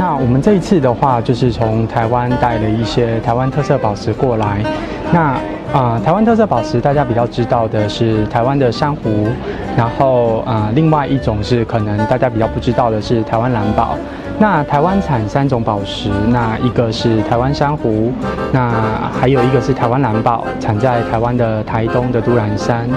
[0.00, 4.64] 那我们这一次的话，就是从台湾带了一些台湾特色宝石过来。
[5.12, 5.38] 那
[5.78, 9.28] 啊，台湾特色宝石大家比较知道的是台湾的珊瑚，
[9.76, 13.94] 然后啊，另外一种是可能大家比较不知道的是台湾蓝宝。
[14.38, 18.10] 那台湾产三种宝石，那一个是台湾珊瑚，
[18.50, 18.72] 那
[19.12, 22.88] 还有一个是台湾蓝宝，产在台湾的台东的都兰山，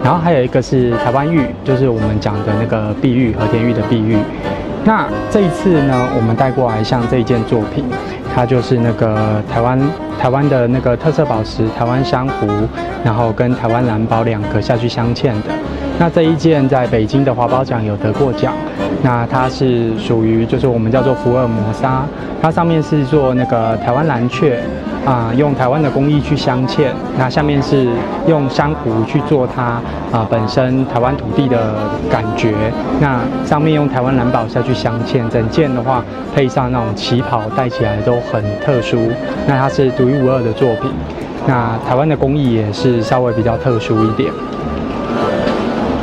[0.00, 4.16] 然后还有一个是台湾玉，就是我们讲的那个碧玉和田玉的碧玉。
[4.84, 7.84] 那这一次呢，我们带过来像这一件作品，
[8.34, 9.80] 它就是那个台湾
[10.20, 12.46] 台湾的那个特色宝石台湾珊瑚，
[13.04, 15.54] 然后跟台湾蓝宝两个下去镶嵌的。
[15.98, 18.54] 那这一件在北京的华宝奖有得过奖。
[19.02, 22.02] 那它是属于就是我们叫做福尔摩沙，
[22.40, 24.62] 它上面是做那个台湾蓝雀。
[25.04, 27.88] 啊，用台湾的工艺去镶嵌，那下面是
[28.28, 31.74] 用珊瑚去做它啊本身台湾土地的
[32.08, 32.54] 感觉，
[33.00, 38.96] 那上面用台湾蓝宝下去镶嵌，整件的话配上那种旗袍戴起来都很特殊，
[39.44, 40.88] 那它是独一无二的作品，
[41.48, 44.32] 那台湾的工艺也是稍微比较特殊一点，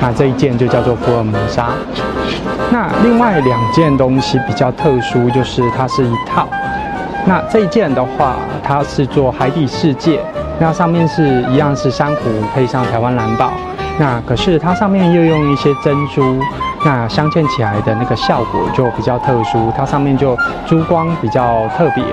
[0.02, 1.70] 那这一件就叫做福尔摩沙，
[2.72, 6.48] 那另外两件东西比较特殊，就是它是一套。
[7.26, 10.22] 那这一件的话，它是做海底世界，
[10.58, 12.22] 那上面是一样是珊瑚
[12.56, 13.52] 配上台湾蓝宝，
[14.00, 16.40] 那可是它上面又用一些珍珠，
[16.86, 22.04] 那镶嵌起来的那个效果就比较特殊，它上面就珠光比较特别，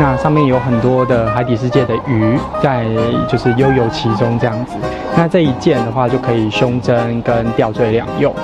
[0.00, 2.86] 那上面有很多的海底世界的鱼在
[3.28, 4.76] 就是悠游其中这样子，
[5.16, 8.34] 那这一件的话就可以胸针跟吊坠两用，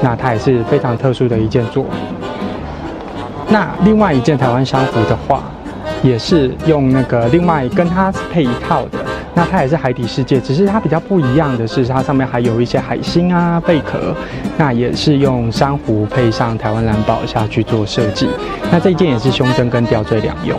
[0.00, 1.92] 那它也是非常特殊的一件作品。
[3.48, 5.42] 那另外一件台湾珊瑚的话，
[6.02, 9.01] 也是用那个另外跟它配一套的，
[9.34, 14.14] 那它也是海底世界，只是它比较不一样的是，它上面还有一些海星啊、贝壳，
[14.58, 18.28] 那也是用珊瑚配上台湾蓝宝下去做设计。
[18.70, 20.58] 那这一件也是胸针跟吊坠两用。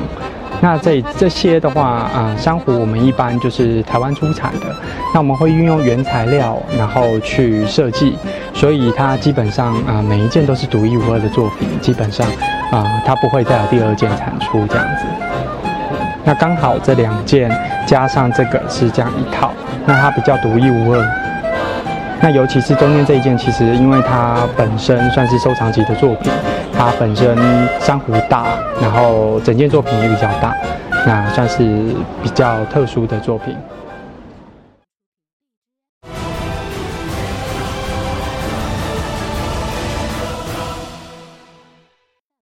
[0.61, 4.67] 那这这些的话啊，珊瑚我们一般就是台湾出产的，
[5.13, 8.17] 那我们会运用原材料，然后去设计，
[8.53, 12.25] 所以它基本上啊每一件都是独一无二的作品，基本上
[12.71, 15.05] 啊它不会再有第二件产出这样子。
[16.25, 17.51] 那刚好这两件
[17.85, 19.51] 加上这个是这样一套，
[19.85, 21.05] 那它比较独一无二。
[22.21, 26.31] 那尤其是中间这一件，其实因为它本身算是收藏级的作品。
[26.75, 27.37] 它本身
[27.79, 28.45] 珊瑚大，
[28.81, 30.55] 然后整件作品也比较大，
[31.05, 31.57] 那算是
[32.23, 33.55] 比较特殊的作品。